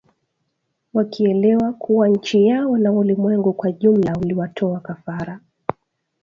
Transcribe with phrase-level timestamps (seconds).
[0.93, 5.39] Wakielewa kuwa nchi yao na ulimwengu kwa jumla iliwatoa kafara.